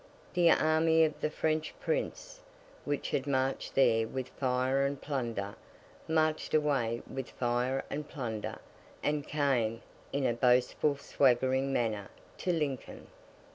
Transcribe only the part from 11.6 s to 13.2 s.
manner, to Lincoln.